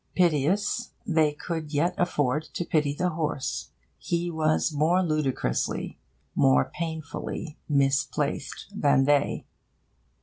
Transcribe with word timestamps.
Piteous, 0.15 0.93
they 1.05 1.31
could 1.31 1.75
yet 1.75 1.93
afford 1.95 2.45
to 2.55 2.65
pity 2.65 2.91
the 2.91 3.09
horse. 3.11 3.69
He 3.99 4.31
was 4.31 4.73
more 4.73 5.03
ludicrously, 5.03 5.99
more 6.33 6.71
painfully, 6.73 7.59
misplaced 7.69 8.71
than 8.75 9.05
they. 9.05 9.45